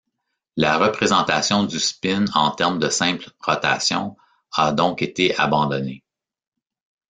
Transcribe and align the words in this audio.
La 0.55 0.79
représentation 0.79 1.63
du 1.63 1.77
spin 1.77 2.25
en 2.33 2.49
termes 2.49 2.79
de 2.79 2.89
simple 2.89 3.29
rotation 3.39 4.17
a 4.51 4.71
donc 4.71 5.03
été 5.03 5.35
abandonnée. 5.37 6.03